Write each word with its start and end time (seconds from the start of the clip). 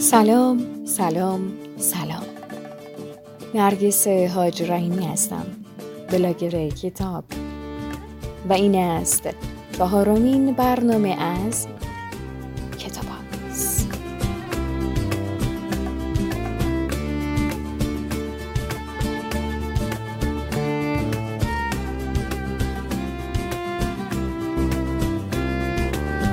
سلام 0.00 0.84
سلام 0.84 1.52
سلام. 1.76 2.22
نرگس 3.54 4.08
حاج 4.08 4.62
رحیمی 4.62 5.06
هستم 5.06 5.46
بلاگر 6.10 6.68
کتاب. 6.68 7.24
و 8.48 8.52
این 8.52 8.74
است 8.74 9.28
چهارمین 9.78 10.52
برنامه 10.52 11.08
از 11.08 11.66
کتاب 12.78 13.04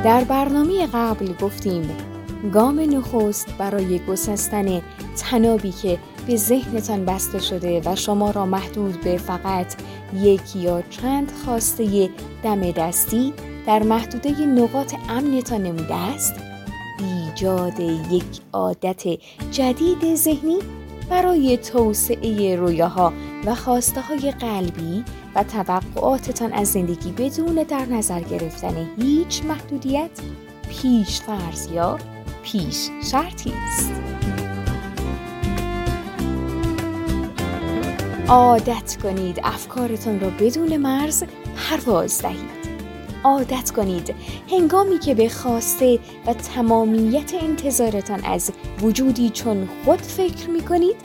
در 0.04 0.24
برنامه 0.24 0.88
قبل 0.94 1.34
گفتیم 1.42 2.15
گام 2.54 2.80
نخست 2.80 3.58
برای 3.58 4.00
گسستن 4.00 4.82
تنابی 5.18 5.72
که 5.72 5.98
به 6.28 6.36
ذهنتان 6.36 7.06
بسته 7.06 7.40
شده 7.40 7.82
و 7.86 7.96
شما 7.96 8.32
را 8.32 8.46
محدود 8.46 9.02
به 9.02 9.18
فقط 9.18 9.76
یک 10.14 10.56
یا 10.56 10.82
چند 10.82 11.32
خواسته 11.46 12.10
دم 12.44 12.72
دستی 12.72 13.34
در 13.68 13.84
محدوده 13.84 14.46
نقاط 14.46 14.96
امنتان 15.10 15.64
نموده 15.64 15.96
است؟ 15.96 16.34
ایجاد 17.00 17.80
یک 18.12 18.42
عادت 18.54 19.04
جدید 19.52 20.16
ذهنی 20.16 20.60
برای 21.10 21.58
توسعه 21.58 22.56
رویاها 22.56 23.14
و 23.46 23.56
خواسته 23.56 24.02
های 24.02 24.32
قلبی 24.32 25.04
و 25.36 25.44
توقعاتتان 25.44 26.54
از 26.54 26.68
زندگی 26.68 27.12
بدون 27.12 27.56
در 27.56 27.86
نظر 27.86 28.20
گرفتن 28.20 28.90
هیچ 28.98 29.44
محدودیت 29.44 30.10
پیش 30.70 31.22
فرض 31.22 31.72
یا 31.72 31.98
پیش 32.46 32.90
شرطی 33.12 33.54
است. 33.68 33.92
عادت 38.28 38.98
کنید 39.04 39.40
افکارتان 39.44 40.20
را 40.20 40.30
بدون 40.30 40.78
مرز 40.78 41.24
پرواز 41.56 42.22
دهید. 42.22 42.66
عادت 43.24 43.72
کنید 43.72 44.16
هنگامی 44.52 45.00
که 45.00 45.16
به 45.16 45.30
خواسته 45.30 46.00
و 46.28 46.34
تمامیت 46.34 47.34
انتظارتان 47.34 48.24
از 48.26 48.52
وجودی 48.82 49.30
چون 49.30 49.70
خود 49.86 50.02
فکر 50.02 50.50
می 50.50 50.62
کنید 50.62 50.96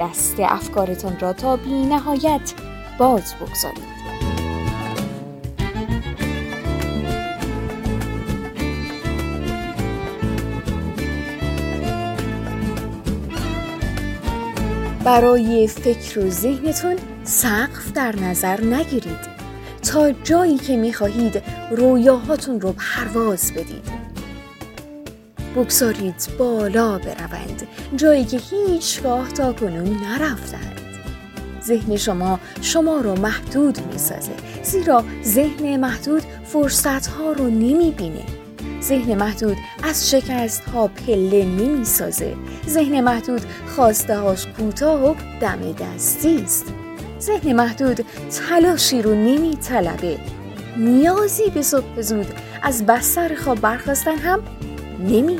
دست 0.00 0.36
افکارتان 0.40 1.18
را 1.20 1.32
تا 1.32 1.56
بی 1.56 1.86
نهایت 1.86 2.54
باز 2.98 3.34
بگذارید. 3.34 4.13
برای 15.04 15.68
فکر 15.68 16.18
و 16.18 16.30
ذهنتون 16.30 16.96
سقف 17.24 17.92
در 17.92 18.16
نظر 18.16 18.60
نگیرید. 18.60 19.34
تا 19.90 20.12
جایی 20.12 20.58
که 20.58 20.76
می‌خواهید 20.76 21.42
رویاهاتون 21.70 22.60
رو 22.60 22.72
پرواز 22.72 23.52
بدید. 23.52 24.04
بگذارید 25.56 26.28
بالا 26.38 26.98
بروند. 26.98 27.66
جایی 27.96 28.24
که 28.24 28.36
هیچگاه 28.36 29.28
تا 29.28 29.52
کنون 29.52 29.96
نرفتند. 30.02 30.80
ذهن 31.64 31.96
شما 31.96 32.40
شما 32.60 33.00
رو 33.00 33.20
محدود 33.20 33.78
می‌سازه. 33.92 34.32
زیرا 34.62 35.04
ذهن 35.24 35.76
محدود 35.76 36.22
فرصت 36.44 37.06
ها 37.06 37.32
رو 37.32 37.50
نمی‌بینه. 37.50 38.22
ذهن 38.84 39.14
محدود 39.14 39.56
از 39.82 40.10
شکست 40.10 40.64
ها 40.64 40.88
پله 40.88 41.44
نمی 41.44 41.84
سازه 41.84 42.34
ذهن 42.68 43.00
محدود 43.00 43.42
خواسته 43.66 44.16
هاش 44.16 44.46
کوتاه 44.46 45.10
و 45.10 45.14
دم 45.40 45.72
دستی 45.72 46.42
است. 46.42 46.66
ذهن 47.20 47.52
محدود 47.52 48.04
تلاشی 48.48 49.02
رو 49.02 49.14
نمی 49.14 49.56
طلبه 49.56 50.18
نیازی 50.76 51.50
به 51.50 51.62
صبح 51.62 52.00
زود 52.00 52.26
از 52.62 52.86
بستر 52.86 53.34
خواب 53.34 53.60
برخواستن 53.60 54.16
هم 54.16 54.42
نمی 55.00 55.36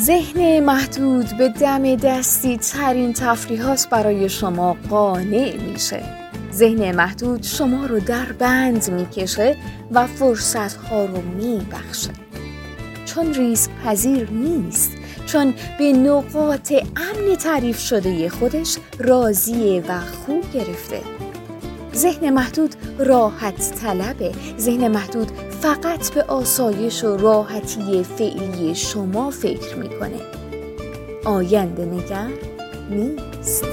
ذهن 0.00 0.60
محدود 0.60 1.36
به 1.38 1.48
دم 1.48 1.94
دستی 1.96 2.56
ترین 2.56 3.12
تفریحات 3.12 3.88
برای 3.90 4.28
شما 4.28 4.76
قانع 4.90 5.56
میشه. 5.56 6.02
ذهن 6.52 6.94
محدود 6.94 7.42
شما 7.42 7.86
رو 7.86 8.00
در 8.00 8.32
بند 8.32 8.90
می‌کشه 8.90 9.56
و 9.92 10.06
فرصت 10.06 10.74
ها 10.74 11.04
رو 11.04 11.22
میبخشه. 11.22 12.10
چون 13.04 13.34
ریسک 13.34 13.70
پذیر 13.84 14.30
نیست 14.30 14.92
چون 15.26 15.54
به 15.78 15.92
نقاط 15.92 16.72
امن 16.72 17.36
تعریف 17.36 17.78
شده 17.80 18.28
خودش 18.28 18.76
راضیه 18.98 19.82
و 19.88 20.00
خوب 20.00 20.52
گرفته. 20.52 21.00
ذهن 21.94 22.30
محدود 22.30 22.74
راحت 22.98 23.74
طلبه. 23.82 24.32
ذهن 24.58 24.88
محدود 24.88 25.32
فقط 25.60 26.14
به 26.14 26.22
آسایش 26.22 27.04
و 27.04 27.16
راحتی 27.16 28.02
فعلی 28.02 28.74
شما 28.74 29.30
فکر 29.30 29.76
می‌کنه. 29.76 30.20
آینده 31.24 31.84
نگر 31.84 32.28
نیست. 32.90 33.64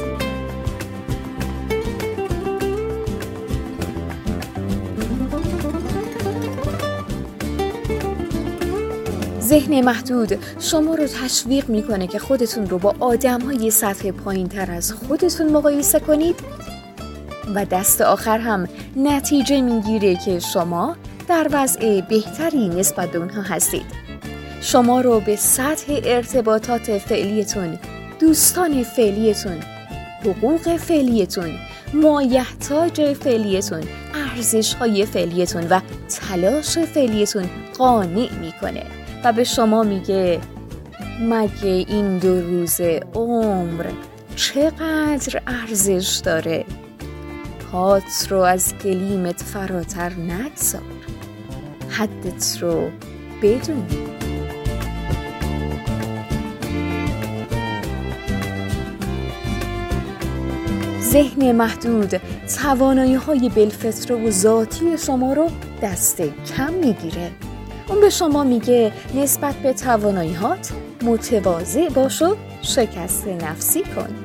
ذهن 9.41 9.81
محدود 9.81 10.39
شما 10.59 10.95
رو 10.95 11.07
تشویق 11.07 11.69
می‌کنه 11.69 12.07
که 12.07 12.19
خودتون 12.19 12.69
رو 12.69 12.77
با 12.77 12.95
آدم 12.99 13.41
های 13.41 13.71
سطح 13.71 14.11
پایین 14.11 14.47
تر 14.47 14.71
از 14.71 14.93
خودتون 14.93 15.51
مقایسه 15.51 15.99
کنید 15.99 16.35
و 17.55 17.65
دست 17.65 18.01
آخر 18.01 18.37
هم 18.37 18.67
نتیجه 18.95 19.61
می‌گیره 19.61 20.15
که 20.15 20.39
شما 20.39 20.95
در 21.27 21.47
وضع 21.51 22.01
بهتری 22.01 22.69
نسبت 22.69 23.11
به 23.11 23.17
اونها 23.17 23.41
هستید. 23.41 23.85
شما 24.61 25.01
رو 25.01 25.19
به 25.19 25.35
سطح 25.35 25.99
ارتباطات 26.03 26.97
فعلیتون 26.97 27.79
دوستان 28.19 28.83
فعلیتون 28.83 29.57
حقوق 30.21 30.77
فعلیتون 30.77 31.49
مایحتاج 31.93 33.13
فعلیتون 33.13 33.83
ارزش 34.35 34.73
های 34.73 35.05
فعلیتون 35.05 35.67
و 35.69 35.81
تلاش 36.09 36.77
فعلیتون 36.77 37.49
قانع 37.77 38.29
می‌کنه 38.41 38.83
و 39.23 39.33
به 39.33 39.44
شما 39.44 39.83
میگه 39.83 40.39
مگه 41.21 41.67
این 41.67 42.17
دو 42.17 42.41
روز 42.41 42.81
عمر 43.13 43.85
چقدر 44.35 45.41
ارزش 45.47 46.21
داره؟ 46.23 46.65
پات 47.71 48.27
رو 48.29 48.39
از 48.39 48.73
گلیمت 48.83 49.44
فراتر 49.44 50.13
نگذار. 50.13 50.96
حدت 51.97 52.57
رو 52.61 52.89
بدون 53.41 53.85
ذهن 61.01 61.51
محدود 61.51 62.21
توانایی 62.61 63.13
های 63.13 63.49
بلفطره 63.49 64.15
و 64.15 64.31
ذاتی 64.31 64.97
شما 64.97 65.33
رو 65.33 65.49
دست 65.81 66.21
کم 66.21 66.73
می‌گیره. 66.73 67.31
اون 67.89 68.01
به 68.01 68.09
شما 68.09 68.43
میگه 68.43 68.91
نسبت 69.15 69.55
به 69.55 69.73
توانایی 69.73 70.33
هات 70.33 70.71
متواضع 71.03 71.89
باش 71.89 72.21
و 72.21 72.35
شکست 72.61 73.27
نفسی 73.27 73.83
کن. 73.83 74.15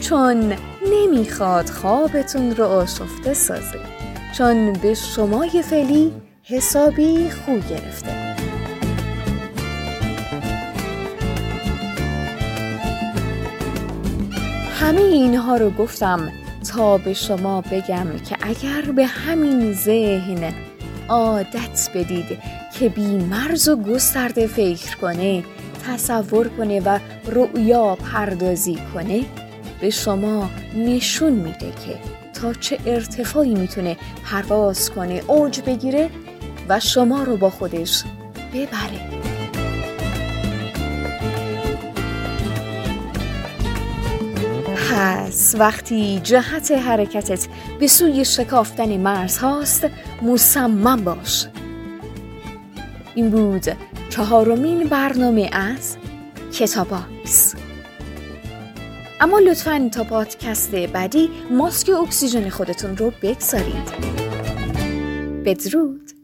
چون 0.00 0.52
نمی‌خواد 0.92 1.68
خوابتون 1.68 2.56
رو 2.56 2.64
آشفته 2.64 3.34
سازه. 3.34 3.80
چون 4.38 4.72
به 4.72 4.94
شمای 4.94 5.62
فعلی 5.62 6.12
حسابی 6.52 7.30
خو 7.30 7.58
گرفته. 7.58 8.12
همه 14.80 15.00
اینها 15.00 15.56
رو 15.56 15.70
گفتم 15.70 16.32
تا 16.72 16.98
به 16.98 17.14
شما 17.14 17.60
بگم 17.60 18.06
که 18.28 18.36
اگر 18.40 18.92
به 18.96 19.06
همین 19.06 19.72
ذهن 19.72 20.52
عادت 21.08 21.90
بدید 21.94 22.38
که 22.78 22.88
بی 22.88 23.16
مرز 23.16 23.68
و 23.68 23.76
گسترده 23.76 24.46
فکر 24.46 24.96
کنه 24.96 25.44
تصور 25.86 26.48
کنه 26.48 26.80
و 26.80 26.98
رؤیا 27.26 27.94
پردازی 27.94 28.78
کنه 28.94 29.24
به 29.80 29.90
شما 29.90 30.50
نشون 30.76 31.32
میده 31.32 31.70
که 31.86 31.98
تا 32.40 32.52
چه 32.52 32.78
ارتفاعی 32.86 33.54
می‌تونه 33.54 33.96
پرواز 34.24 34.90
کنه 34.90 35.22
اوج 35.28 35.60
بگیره 35.60 36.10
شما 36.78 37.22
رو 37.22 37.36
با 37.36 37.50
خودش 37.50 38.02
ببره. 38.54 39.22
پس 44.92 45.54
وقتی 45.58 46.20
جهت 46.24 46.70
حرکتت 46.70 47.46
به 47.80 47.86
سوی 47.86 48.24
شکافتن 48.24 48.96
مرز 48.96 49.38
هاست 49.38 49.86
مصمم 50.22 51.04
باش. 51.04 51.46
این 53.14 53.30
بود 53.30 53.64
چهارمین 54.10 54.84
برنامه 54.84 55.50
از 55.52 55.96
کتاباکس 56.52 57.54
اما 59.20 59.38
لطفا 59.38 59.88
تا 59.92 60.04
پادکست 60.04 60.74
بعدی 60.74 61.30
ماسک 61.50 61.90
اکسیژن 61.90 62.48
خودتون 62.48 62.96
رو 62.96 63.12
بگذارید. 63.22 63.92
بدرود. 65.44 66.21